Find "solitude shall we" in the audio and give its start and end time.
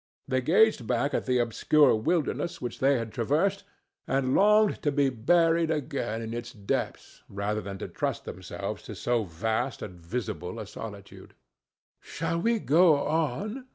10.65-12.57